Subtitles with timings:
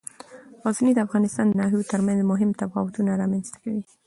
[0.65, 3.83] غزني د افغانستان د ناحیو ترمنځ مهم تفاوتونه رامنځ ته کوي.